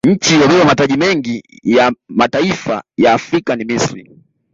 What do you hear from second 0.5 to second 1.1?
mataji